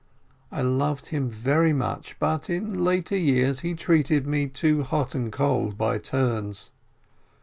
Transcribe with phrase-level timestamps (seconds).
[0.51, 5.31] I loved him very much, but in later years he treated me to hot and
[5.31, 6.71] cold by turns.